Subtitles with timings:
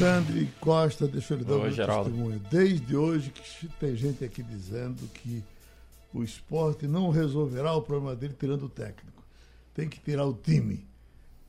[0.00, 2.04] Alexandre Costa, deixa eu lhe dar Oi, um Geraldo.
[2.04, 2.40] testemunho.
[2.50, 5.44] Desde hoje que tem gente aqui dizendo que
[6.14, 9.22] o esporte não resolverá o problema dele tirando o técnico.
[9.74, 10.88] Tem que tirar o time.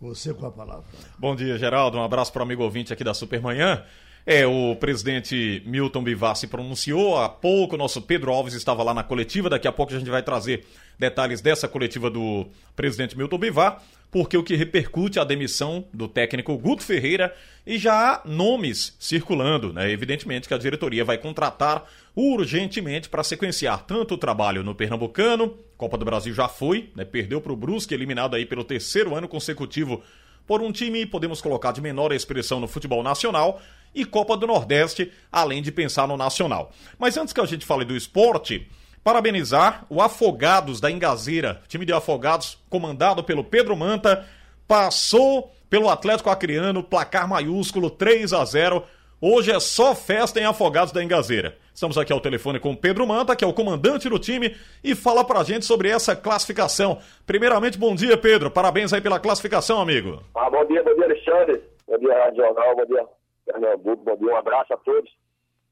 [0.02, 0.84] Você com a palavra.
[1.18, 1.98] Bom dia, Geraldo.
[1.98, 3.86] Um abraço para o amigo ouvinte aqui da Supermanhã.
[4.26, 9.04] É, o presidente Milton Bivar se pronunciou há pouco, nosso Pedro Alves estava lá na
[9.04, 10.66] coletiva, daqui a pouco a gente vai trazer
[11.00, 12.46] detalhes dessa coletiva do
[12.76, 13.82] presidente Milton Bivar,
[14.12, 17.34] porque o que repercute é a demissão do técnico Guto Ferreira
[17.66, 19.90] e já há nomes circulando, né?
[19.90, 25.98] Evidentemente que a diretoria vai contratar urgentemente para sequenciar tanto o trabalho no Pernambucano, Copa
[25.98, 27.04] do Brasil já foi, né?
[27.06, 30.04] Perdeu para o Brusque, eliminado aí pelo terceiro ano consecutivo
[30.46, 33.62] por um time, podemos colocar de menor expressão no futebol nacional,
[33.94, 36.72] e Copa do Nordeste, além de pensar no nacional.
[36.98, 38.68] Mas antes que a gente fale do esporte,
[39.04, 44.26] parabenizar o Afogados da Engazeira, time de Afogados comandado pelo Pedro Manta,
[44.68, 48.84] passou pelo Atlético Acreano, placar maiúsculo 3 a 0.
[49.20, 51.56] Hoje é só festa em Afogados da Engazeira.
[51.74, 54.94] Estamos aqui ao telefone com o Pedro Manta, que é o comandante do time, e
[54.94, 57.00] fala pra gente sobre essa classificação.
[57.26, 58.52] Primeiramente, bom dia, Pedro.
[58.52, 60.22] Parabéns aí pela classificação, amigo.
[60.36, 61.62] Ah, bom dia, bom dia, Alexandre.
[61.88, 62.76] Bom dia, Rádio Jornal.
[62.76, 63.06] Bom dia,
[63.46, 64.04] Pernambuco.
[64.04, 65.12] Bom um abraço a todos.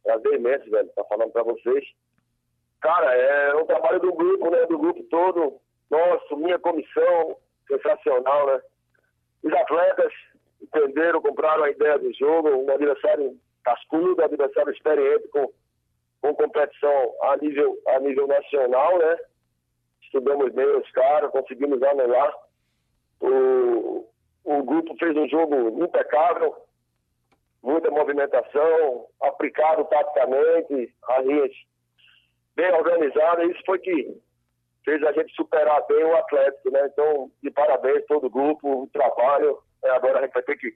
[0.04, 1.86] Prazer imenso, velho, estar falando pra vocês.
[2.82, 4.66] Cara, é um trabalho do grupo, né?
[4.66, 5.60] Do grupo todo.
[5.90, 8.62] Nosso, minha comissão, sensacional, né?
[9.44, 10.14] Os atletas
[10.62, 15.52] entenderam, compraram a ideia do jogo, um adversário cascudo, um adversário experiente com,
[16.22, 19.18] com competição a nível, a nível nacional, né?
[20.04, 22.34] Estudamos bem os caras, conseguimos anular.
[23.22, 24.08] O,
[24.44, 26.56] o grupo fez um jogo impecável,
[27.62, 31.26] muita movimentação, aplicado taticamente, as
[32.56, 34.18] bem organizadas, isso foi que
[34.84, 36.90] fez a gente superar bem o Atlético, né?
[36.92, 39.60] Então, de parabéns todo o grupo, o trabalho.
[39.84, 40.74] É, agora a gente vai ter que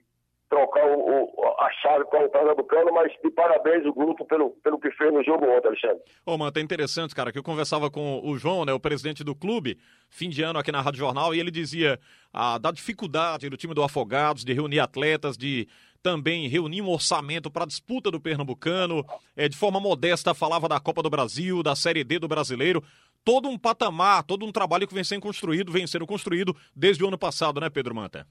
[0.48, 4.78] trocar o, o, a chave com o Pernambucano, mas de parabéns o grupo pelo, pelo
[4.78, 6.02] que fez no jogo ontem, Alexandre.
[6.24, 9.34] Ô, mano, é interessante, cara, que eu conversava com o João, né, o presidente do
[9.34, 11.98] clube, fim de ano aqui na Rádio Jornal, e ele dizia
[12.32, 15.66] ah, da dificuldade do time do Afogados de reunir atletas, de
[16.04, 19.02] também reunir um orçamento para a disputa do Pernambucano,
[19.34, 22.82] é, de forma modesta falava da Copa do Brasil, da Série D do Brasileiro,
[23.24, 27.08] todo um patamar, todo um trabalho que vem sendo construído, vem sendo construído desde o
[27.08, 28.26] ano passado, né, Pedro Manta?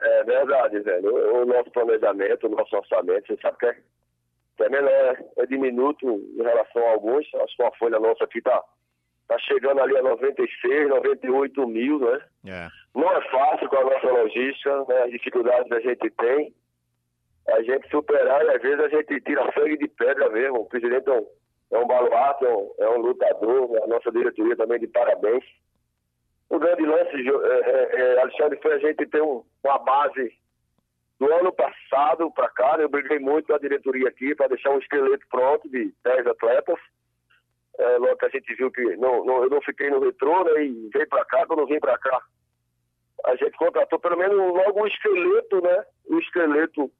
[0.00, 1.14] É verdade, velho.
[1.14, 3.76] O, o nosso planejamento, o nosso orçamento, você sabe que é,
[4.60, 7.26] é menor, é diminuto em relação a alguns.
[7.34, 8.58] Acho que a folha nossa aqui tá,
[9.28, 12.20] tá chegando ali a 96, 98 mil, né?
[12.46, 12.68] É.
[12.94, 15.02] Não é fácil com a nossa logística, né?
[15.02, 16.54] As dificuldades que a gente tem.
[17.52, 20.60] A gente superar e às vezes a gente tira sangue de pedra mesmo.
[20.60, 21.26] O presidente é um,
[21.72, 25.44] é um baluarte, é um, é um lutador, a nossa diretoria também de parabéns.
[26.48, 30.32] O grande lance, é, é, Alexandre, foi a gente ter um, uma base
[31.18, 32.76] do ano passado para cá.
[32.76, 32.84] Né?
[32.84, 36.78] Eu briguei muito com a diretoria aqui para deixar um esqueleto pronto de 10 atletas.
[37.78, 40.64] É, logo que a gente viu que não, não, eu não fiquei no retrô né,
[40.64, 42.20] e veio para cá, quando eu vim para cá,
[43.24, 45.84] a gente contratou pelo menos logo um esqueleto, né?
[46.06, 46.90] O esqueleto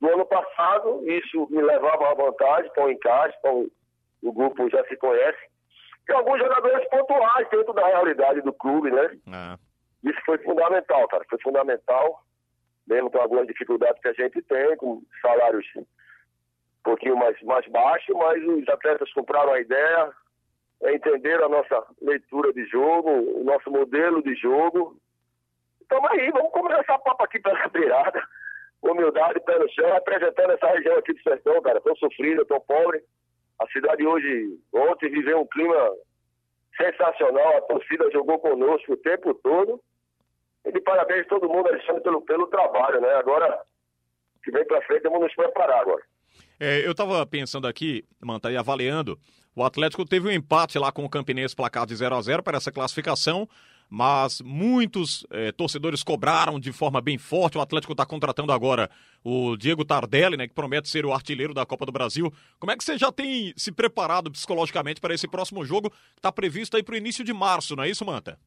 [0.00, 3.66] do ano passado, isso me levava à vantagem, estão em casa, estão,
[4.22, 5.38] o grupo já se conhece.
[6.08, 9.04] E alguns jogadores pontuais dentro da realidade do clube, né?
[9.04, 10.08] É.
[10.08, 11.24] Isso foi fundamental, cara.
[11.28, 12.22] Foi fundamental,
[12.86, 15.84] mesmo com algumas dificuldades que a gente tem, com salários um
[16.82, 20.12] pouquinho mais, mais baixos, mas os atletas compraram a ideia,
[20.82, 24.96] é, entenderam a nossa leitura de jogo, o nosso modelo de jogo.
[25.82, 28.22] Então aí, vamos começar essa papo aqui pela beirada,
[28.82, 33.02] humildade, pé no chão, apresentando essa região aqui do sertão, cara, tão sofrida, tão pobre.
[33.58, 35.90] A cidade hoje, ontem, viveu um clima
[36.76, 39.80] sensacional, a torcida jogou conosco o tempo todo.
[40.64, 43.14] E de parabéns a todo mundo, Alexandre, pelo, pelo trabalho, né?
[43.14, 43.60] Agora,
[44.44, 46.02] que vem pra frente, vamos nos preparar agora.
[46.60, 49.18] É, eu tava pensando aqui, Manta, e avaliando,
[49.54, 52.56] o Atlético teve um empate lá com o Campinense, placar de 0 a 0 para
[52.56, 53.48] essa classificação,
[53.88, 57.56] mas muitos é, torcedores cobraram de forma bem forte.
[57.56, 58.90] O Atlético está contratando agora
[59.24, 62.32] o Diego Tardelli, né, que promete ser o artilheiro da Copa do Brasil.
[62.58, 65.92] Como é que você já tem se preparado psicologicamente para esse próximo jogo?
[66.16, 68.38] Está previsto aí para o início de março, não é isso, Manta?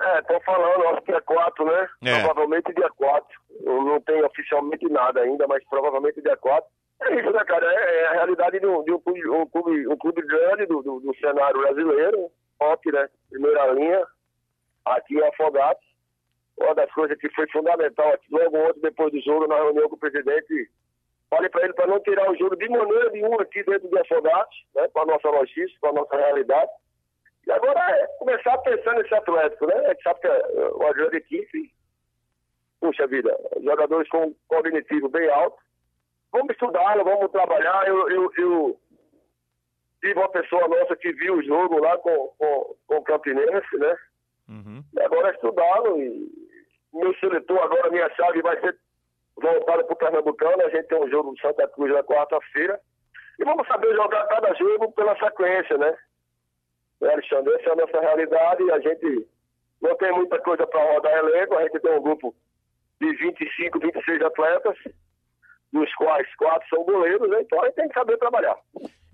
[0.00, 1.88] É, tô falando, acho que dia 4, né?
[2.04, 2.22] É.
[2.22, 3.26] Provavelmente dia 4.
[3.64, 6.68] Eu não tenho oficialmente nada ainda, mas provavelmente dia 4.
[7.02, 7.66] É isso, né, cara?
[7.66, 10.82] É, é a realidade de um, de um clube, um clube, um clube grande do,
[10.82, 13.08] do, do cenário brasileiro, top, né?
[13.30, 14.04] Primeira linha,
[14.84, 15.82] aqui em Afogados.
[16.56, 19.96] Uma das coisas que foi fundamental aqui, logo ontem, depois do jogo, na reunião com
[19.96, 20.70] o presidente,
[21.28, 24.64] falei para ele para não tirar o jogo de maneira nenhuma aqui dentro de Afogados,
[24.74, 24.88] né?
[24.88, 26.70] Com a nossa logística, com a nossa realidade.
[27.46, 29.74] E agora é começar a pensar nesse Atlético, né?
[29.74, 31.74] A gente sabe que é uma grande equipe,
[32.80, 35.58] puxa vida, jogadores com um cognitivo bem alto,
[36.32, 37.86] vamos estudar, vamos trabalhar.
[37.88, 38.80] Eu, eu, eu,
[40.00, 43.96] tive uma pessoa nossa que viu o jogo lá com, com, com o Campinense, né?
[44.48, 44.82] Uhum.
[44.98, 46.00] Agora é estudá-lo.
[46.00, 46.30] E
[46.92, 48.76] meu seletor, agora minha chave vai ser
[49.36, 50.62] voltada para o Pernambucano.
[50.62, 52.80] A gente tem um jogo do Santa Cruz na quarta-feira.
[53.38, 55.96] E vamos saber jogar cada jogo pela sequência, né?
[57.02, 58.70] É, Alexandre, essa é a nossa realidade.
[58.70, 59.28] A gente
[59.82, 61.56] não tem muita coisa para rodar elenco.
[61.56, 62.34] A gente tem um grupo
[63.00, 64.78] de 25, 26 atletas
[65.72, 67.40] dos quais quatro são goleiros, né?
[67.40, 68.56] então aí tem que saber trabalhar.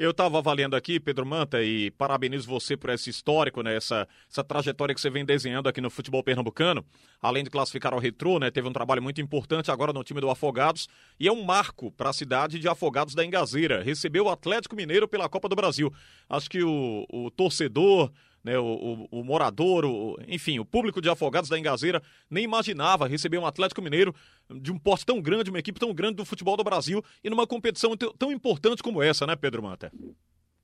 [0.00, 3.76] Eu estava avaliando aqui, Pedro Manta, e parabenizo você por esse histórico, né?
[3.76, 6.82] Essa, essa trajetória que você vem desenhando aqui no futebol pernambucano.
[7.20, 8.50] Além de classificar ao retrô, né?
[8.50, 10.88] Teve um trabalho muito importante agora no time do Afogados.
[11.18, 13.82] E é um marco para a cidade de Afogados da Engazeira.
[13.82, 15.92] Recebeu o Atlético Mineiro pela Copa do Brasil.
[16.30, 18.10] Acho que o, o torcedor,
[18.44, 23.06] né, o, o, o morador, o, enfim, o público de Afogados da Engazeira nem imaginava
[23.06, 24.14] receber um Atlético Mineiro
[24.48, 27.46] de um porte tão grande, uma equipe tão grande do futebol do Brasil e numa
[27.46, 29.92] competição tão importante como essa, né, Pedro Manta?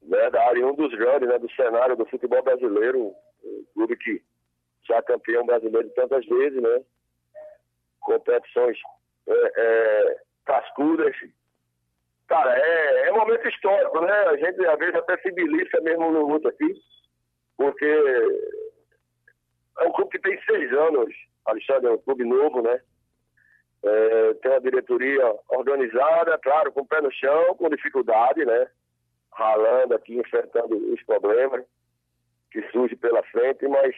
[0.03, 3.13] Verdade, um dos grandes né, do cenário do futebol brasileiro,
[3.75, 4.23] clube que
[4.89, 6.81] já campeão brasileiro tantas vezes, né?
[8.01, 8.79] Competições
[9.29, 11.15] é, é, cascudas.
[12.29, 14.13] Cara, é, é um momento histórico, né?
[14.13, 16.73] A gente às vezes até se belisca mesmo no luto aqui
[17.57, 17.85] porque
[19.79, 21.15] é um clube que tem seis anos,
[21.45, 22.81] Alexandre, é um clube novo, né?
[23.83, 28.69] É, tem uma diretoria organizada, claro, com o pé no chão, com dificuldade, né?
[29.33, 31.65] Ralando aqui, enfrentando os problemas
[32.51, 33.95] que surgem pela frente, mas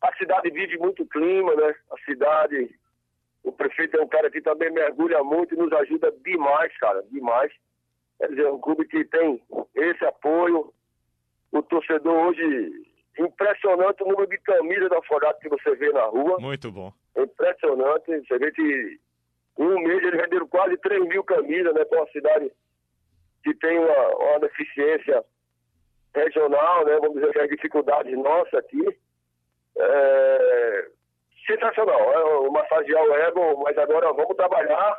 [0.00, 1.74] a cidade vive muito clima, né?
[1.90, 2.74] A cidade,
[3.44, 7.52] o prefeito é um cara que também mergulha muito e nos ajuda demais, cara, demais.
[8.18, 9.40] Quer dizer, é um clube que tem
[9.74, 10.72] esse apoio,
[11.52, 12.72] o torcedor hoje,
[13.18, 16.38] impressionante o número de camisas da Afogado que você vê na rua.
[16.40, 16.92] Muito bom.
[17.16, 18.26] Impressionante.
[18.26, 18.98] Você vê que
[19.58, 21.84] em um mês eles venderam quase 3 mil camisas, né?
[21.84, 22.50] Para uma cidade
[23.44, 25.22] que tem uma, uma deficiência
[26.14, 26.98] regional, né?
[27.00, 28.98] Vamos dizer que as dificuldades nossas aqui.
[29.76, 30.88] É...
[31.46, 34.96] Sensacional, é o massagear o ego, mas agora vamos trabalhar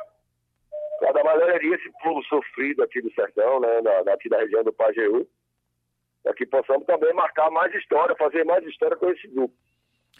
[0.98, 3.80] para dar alegria esse povo sofrido aqui do sertão, né?
[3.80, 5.26] Da, daqui da região do Pajeú
[6.24, 9.54] para que possamos também marcar mais história, fazer mais história com esse grupo.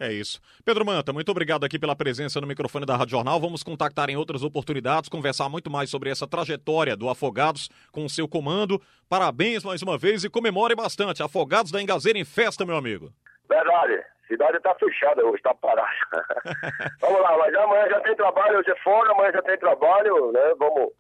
[0.01, 0.41] É isso.
[0.65, 3.41] Pedro Manta, muito obrigado aqui pela presença no microfone da Rádio Jornal.
[3.41, 8.11] Vamos contactar em outras oportunidades, conversar muito mais sobre essa trajetória do Afogados com o
[8.11, 8.81] seu comando.
[9.09, 11.23] Parabéns mais uma vez e comemore bastante.
[11.23, 13.11] Afogados da Engazeira em festa, meu amigo.
[13.49, 14.05] Verdade.
[14.27, 15.89] Cidade está fechada hoje, está parada.
[17.01, 20.55] Vamos lá, mas amanhã já tem trabalho, hoje é fora, amanhã já tem trabalho, né?
[20.59, 20.93] Vamos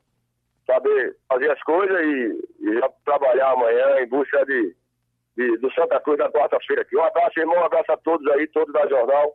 [0.67, 4.77] saber fazer as coisas e, e já trabalhar amanhã em busca de
[5.37, 6.97] de, do Santa Cruz na quarta-feira aqui.
[6.97, 9.35] Um abraço, irmão, um abraço a todos aí, todos da Jornal,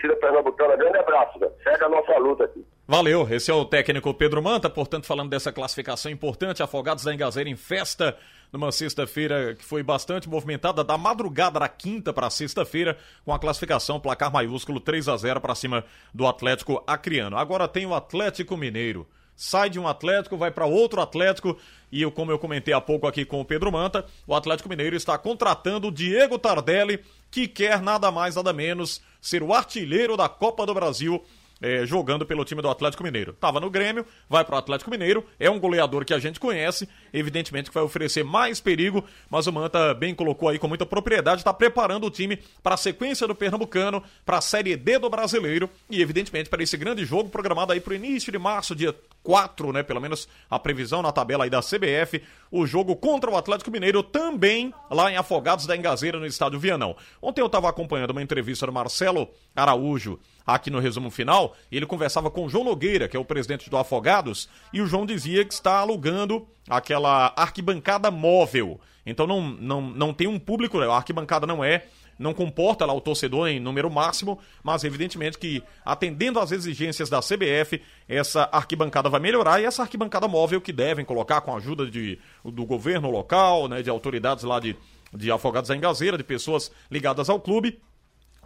[0.00, 0.76] Filho Pernambucana.
[0.76, 1.52] Grande abraço, velho.
[1.62, 2.64] Segue a nossa luta aqui.
[2.86, 7.48] Valeu, esse é o técnico Pedro Manta, portanto, falando dessa classificação importante, Afogados da Engazeira
[7.48, 8.16] em festa
[8.52, 13.98] numa sexta-feira que foi bastante movimentada, da madrugada da quinta para sexta-feira, com a classificação
[13.98, 17.36] placar maiúsculo 3 a 0 para cima do Atlético Acreano.
[17.36, 21.56] Agora tem o Atlético Mineiro sai de um Atlético, vai para outro Atlético.
[21.90, 24.96] E eu, como eu comentei há pouco aqui com o Pedro Manta, o Atlético Mineiro
[24.96, 27.00] está contratando o Diego Tardelli,
[27.30, 31.24] que quer nada mais, nada menos ser o artilheiro da Copa do Brasil
[31.64, 33.32] é, jogando pelo time do Atlético Mineiro.
[33.32, 36.88] Tava no Grêmio, vai para o Atlético Mineiro, é um goleador que a gente conhece,
[37.12, 41.40] evidentemente que vai oferecer mais perigo, mas o Manta bem colocou aí com muita propriedade,
[41.40, 45.70] está preparando o time para a sequência do Pernambucano, para a Série D do Brasileiro
[45.88, 48.94] e evidentemente para esse grande jogo programado aí para o início de março, dia
[49.24, 53.36] 4, né, pelo menos a previsão na tabela aí da CBF, o jogo contra o
[53.36, 56.94] Atlético Mineiro também lá em Afogados da Engazeira no estádio Vianão.
[57.20, 62.30] Ontem eu estava acompanhando uma entrevista do Marcelo Araújo aqui no resumo final, ele conversava
[62.30, 65.54] com o João Nogueira, que é o presidente do Afogados, e o João dizia que
[65.54, 68.80] está alugando aquela arquibancada móvel.
[69.04, 71.86] Então não, não, não tem um público, a arquibancada não é
[72.18, 77.20] não comporta lá o torcedor em número máximo, mas evidentemente que atendendo às exigências da
[77.20, 81.86] CBF, essa arquibancada vai melhorar e essa arquibancada móvel que devem colocar com a ajuda
[81.86, 84.76] de, do governo local, né, de autoridades lá de,
[85.12, 87.80] de Afogados da Engazeira, de pessoas ligadas ao clube,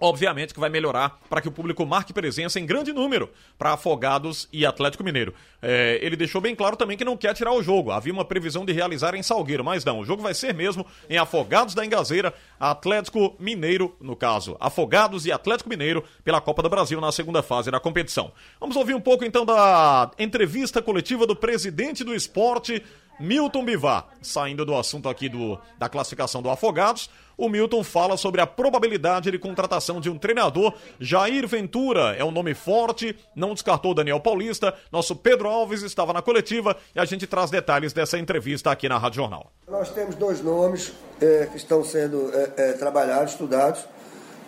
[0.01, 4.49] obviamente que vai melhorar para que o público marque presença em grande número para Afogados
[4.53, 5.35] e Atlético Mineiro.
[5.61, 7.91] É, ele deixou bem claro também que não quer tirar o jogo.
[7.91, 10.01] Havia uma previsão de realizar em Salgueiro, mas não.
[10.01, 14.57] O jogo vai ser mesmo em Afogados da Engazeira, Atlético Mineiro, no caso.
[14.61, 18.33] Afogados e Atlético Mineiro pela Copa do Brasil na segunda fase da competição.
[18.61, 22.83] Vamos ouvir um pouco então da entrevista coletiva do presidente do esporte
[23.21, 24.07] Milton Bivar.
[24.23, 29.31] Saindo do assunto aqui do, da classificação do Afogados, o Milton fala sobre a probabilidade
[29.31, 30.75] de contratação de um treinador.
[30.99, 34.75] Jair Ventura é um nome forte, não descartou Daniel Paulista.
[34.91, 38.99] Nosso Pedro Alves estava na coletiva e a gente traz detalhes dessa entrevista aqui na
[38.99, 39.53] Rádio Jornal.
[39.69, 43.85] Nós temos dois nomes é, que estão sendo é, é, trabalhados, estudados,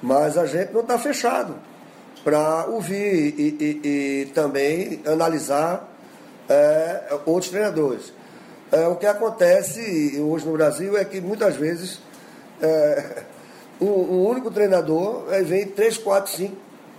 [0.03, 1.55] mas a gente não está fechado
[2.25, 5.89] para ouvir e, e, e, também analisar
[6.49, 8.13] é, outros treinadores.
[8.73, 12.01] É, o que acontece hoje no Brasil é que muitas vezes
[12.63, 13.25] é,
[13.81, 16.57] um, um, único treinador é, vem três, quatro, cinco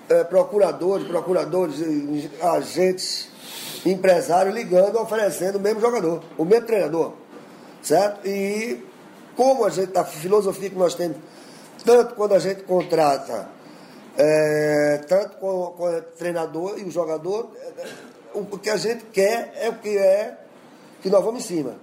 [0.10, 1.78] é, procuradores, procuradores,
[2.42, 3.30] agentes,
[3.86, 7.14] empresários ligando, oferecendo o mesmo jogador, o mesmo treinador.
[7.82, 8.28] Certo?
[8.28, 8.84] E
[9.38, 11.18] como a gente, a filosofia que nós temos,
[11.86, 13.48] tanto quando a gente contrata,
[14.18, 17.50] é, tanto com, com o treinador e o jogador,
[18.34, 20.41] o que a gente quer é o que é
[21.02, 21.76] que nós vamos em cima.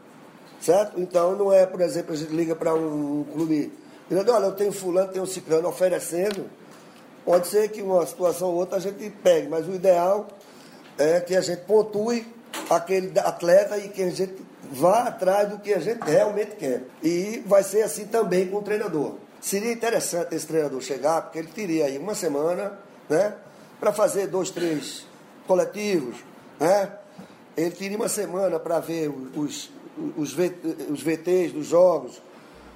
[0.61, 1.01] Certo?
[1.01, 3.73] Então não é, por exemplo, a gente liga para um, clube
[4.11, 6.47] e diz, olha, eu tenho fulano, tenho ciclano oferecendo.
[7.25, 10.27] Pode ser que uma situação ou outra a gente pegue, mas o ideal
[10.97, 12.27] é que a gente pontue
[12.69, 14.35] aquele atleta e que a gente
[14.73, 16.83] vá atrás do que a gente realmente quer.
[17.03, 19.15] E vai ser assim também com o treinador.
[19.41, 23.35] Seria interessante esse treinador chegar, porque ele teria aí uma semana, né,
[23.79, 25.07] para fazer dois, três
[25.47, 26.17] coletivos,
[26.59, 26.98] né?
[27.59, 29.69] Ele teria uma semana para ver os,
[30.17, 30.37] os,
[30.89, 32.23] os VTs dos jogos,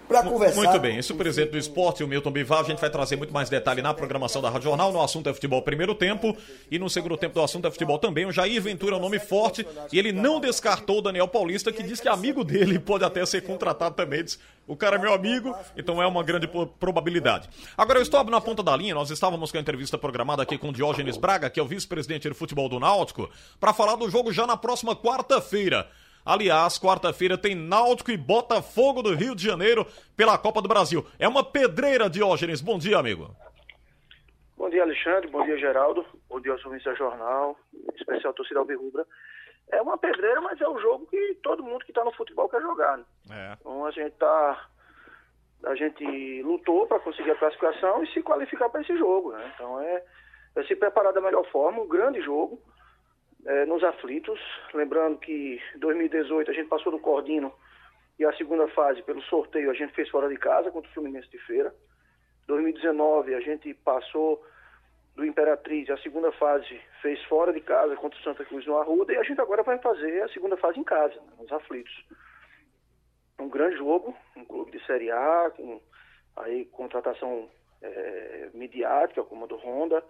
[0.08, 0.56] para conversar.
[0.56, 3.16] Muito bem, esse é o presidente do esporte, o Milton Bivar, a gente vai trazer
[3.16, 4.92] muito mais detalhe na programação da Rádio Jornal.
[4.92, 6.36] No assunto é futebol primeiro tempo
[6.70, 8.26] e no segundo tempo do assunto é futebol também.
[8.26, 11.82] O Jair Ventura é um nome forte e ele não descartou o Daniel Paulista, que
[11.82, 14.22] diz que é amigo dele pode até ser contratado também.
[14.22, 17.48] Diz, o cara é meu amigo, então é uma grande probabilidade.
[17.76, 20.68] Agora eu estou na ponta da linha, nós estávamos com a entrevista programada aqui com
[20.68, 23.28] o Diógenes Braga, que é o vice-presidente de futebol do Náutico,
[23.58, 25.88] para falar do jogo já na próxima quarta-feira.
[26.24, 29.84] Aliás, quarta-feira tem Náutico e Botafogo do Rio de Janeiro
[30.16, 31.04] pela Copa do Brasil.
[31.18, 32.60] É uma pedreira, Diógenes.
[32.60, 33.34] Bom dia, amigo.
[34.56, 35.28] Bom dia, Alexandre.
[35.28, 36.06] Bom dia, Geraldo.
[36.28, 37.58] Bom dia aos ouvintes da Jornal,
[37.96, 39.04] especial torcida Alvirrubra.
[39.72, 42.60] É uma pedreira, mas é o jogo que todo mundo que está no futebol quer
[42.62, 42.98] jogar.
[42.98, 43.04] Né?
[43.32, 43.56] É.
[43.60, 44.68] Então a gente tá
[45.64, 49.32] a gente lutou para conseguir a classificação e se qualificar para esse jogo.
[49.32, 49.52] Né?
[49.54, 50.04] Então é,
[50.56, 52.60] é se preparar da melhor forma, um grande jogo
[53.46, 54.40] é, nos aflitos.
[54.74, 57.52] Lembrando que em 2018 a gente passou do Cordino
[58.18, 61.30] e a segunda fase, pelo sorteio, a gente fez fora de casa contra o Fluminense
[61.30, 61.74] de Feira.
[62.46, 64.44] 2019 a gente passou
[65.14, 69.12] do Imperatriz, a segunda fase fez fora de casa contra o Santa Cruz no Arruda
[69.12, 71.92] e a gente agora vai fazer a segunda fase em casa, né, nos aflitos.
[73.38, 75.80] Um grande jogo, um clube de Série A, com
[76.36, 77.48] aí contratação
[77.82, 80.02] é, midiática como a do Honda,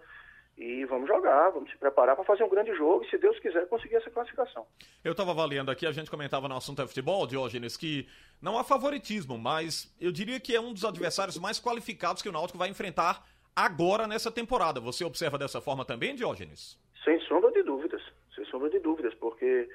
[0.57, 3.67] e vamos jogar, vamos se preparar para fazer um grande jogo e, se Deus quiser,
[3.67, 4.65] conseguir essa classificação.
[5.03, 8.07] Eu estava avaliando aqui, a gente comentava no assunto é futebol, Diógenes, que
[8.41, 12.31] não há favoritismo, mas eu diria que é um dos adversários mais qualificados que o
[12.31, 14.79] Náutico vai enfrentar agora nessa temporada.
[14.79, 16.79] Você observa dessa forma também, Diógenes?
[17.03, 18.01] Sem sombra de dúvidas,
[18.35, 19.67] sem sombra de dúvidas, porque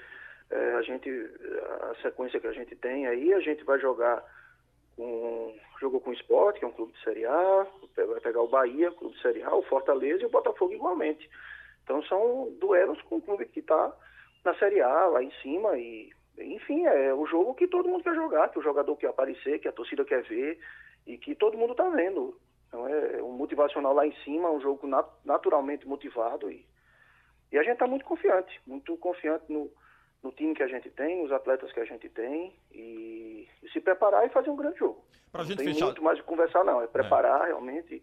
[0.51, 1.11] é, a gente,
[1.91, 4.25] a sequência que a gente tem aí, a gente vai jogar
[4.99, 8.49] com, jogou com o Sport, que é um clube de Série A, vai pegar o
[8.49, 11.31] Bahia, clube de Série A, o Fortaleza e o Botafogo igualmente.
[11.85, 13.95] Então são duelos com o clube que está
[14.45, 18.15] na Série A, lá em cima, e enfim, é o jogo que todo mundo quer
[18.15, 20.59] jogar, que o jogador quer aparecer, que a torcida quer ver
[21.07, 22.37] e que todo mundo está vendo.
[22.67, 26.67] Então é um motivacional lá em cima, um jogo nat naturalmente motivado e,
[27.53, 29.71] e a gente está muito confiante, muito confiante no,
[30.23, 33.81] no time que a gente tem, nos atletas que a gente tem e, e se
[33.81, 35.05] preparar e fazer um grande jogo.
[35.31, 35.87] Pra não gente tem fechar...
[35.87, 37.47] muito mais de conversar não, é preparar é.
[37.47, 38.03] realmente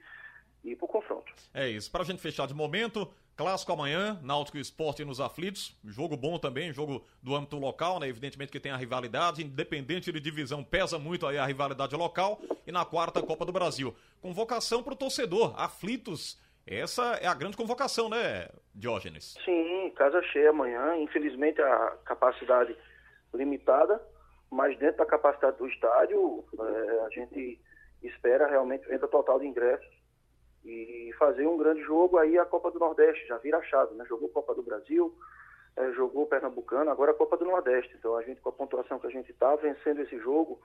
[0.64, 1.32] e ir pro confronto.
[1.54, 1.92] É isso.
[1.92, 6.74] Para a gente fechar de momento, clássico amanhã, Náutico Esporte nos aflitos, jogo bom também,
[6.74, 8.08] jogo do âmbito local, né?
[8.08, 12.72] Evidentemente que tem a rivalidade, independente de divisão, pesa muito aí a rivalidade local e
[12.72, 13.96] na quarta Copa do Brasil.
[14.22, 19.36] Convocação para o torcedor, aflitos essa é a grande convocação, né, Diógenes?
[19.46, 20.98] Sim, casa cheia amanhã.
[20.98, 22.76] Infelizmente a capacidade
[23.34, 24.02] limitada,
[24.52, 27.62] mas dentro da capacidade do estádio, é, a gente
[28.02, 29.96] espera realmente venda total de ingressos
[30.64, 34.06] e fazer um grande jogo aí a Copa do Nordeste, já vira a chave, né?
[34.08, 35.16] Jogou Copa do Brasil,
[35.76, 37.94] é, jogou Pernambucano, agora a Copa do Nordeste.
[37.98, 40.60] Então a gente, com a pontuação que a gente está vencendo esse jogo,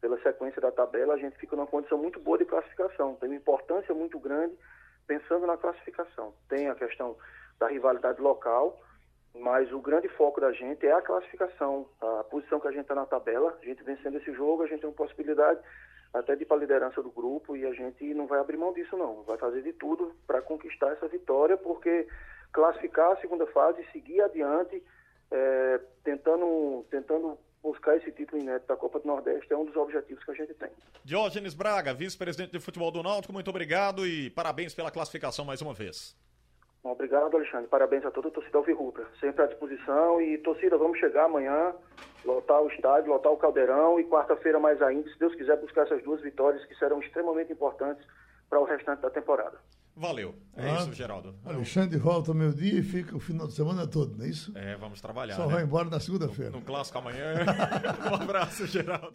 [0.00, 3.14] pela sequência da tabela, a gente fica numa condição muito boa de classificação.
[3.14, 4.54] Tem uma importância muito grande
[5.06, 6.34] pensando na classificação.
[6.48, 7.16] Tem a questão
[7.58, 8.78] da rivalidade local,
[9.34, 12.94] mas o grande foco da gente é a classificação, a posição que a gente está
[12.94, 13.56] na tabela.
[13.60, 15.60] A gente vencendo esse jogo, a gente tem uma possibilidade
[16.12, 18.72] até de ir para a liderança do grupo e a gente não vai abrir mão
[18.72, 19.22] disso não.
[19.22, 22.06] Vai fazer de tudo para conquistar essa vitória, porque
[22.52, 24.82] classificar a segunda fase, seguir adiante,
[25.30, 30.22] é, tentando, tentando buscar esse título inédito da Copa do Nordeste é um dos objetivos
[30.24, 30.70] que a gente tem.
[31.04, 35.74] Diógenes Braga, vice-presidente de futebol do Náutico, muito obrigado e parabéns pela classificação mais uma
[35.74, 36.16] vez.
[36.84, 37.66] Obrigado, Alexandre.
[37.66, 39.08] Parabéns a toda a torcida Alvirrubra.
[39.18, 40.22] Sempre à disposição.
[40.22, 41.74] E, torcida, vamos chegar amanhã,
[42.24, 46.00] lotar o estádio, lotar o Caldeirão e quarta-feira mais ainda, se Deus quiser, buscar essas
[46.04, 48.06] duas vitórias que serão extremamente importantes
[48.48, 49.58] para o restante da temporada.
[49.96, 50.34] Valeu.
[50.54, 51.34] É ah, isso, Geraldo.
[51.42, 54.52] Alexandre volta meu dia e fica o final de semana todo, não é isso?
[54.54, 55.36] É, vamos trabalhar.
[55.36, 55.54] Só né?
[55.54, 56.50] vai embora na segunda-feira.
[56.50, 57.34] No, no clássico amanhã.
[58.10, 59.14] um abraço, Geraldo.